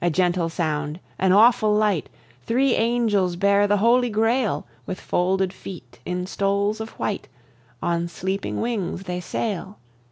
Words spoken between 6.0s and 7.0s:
in stoles of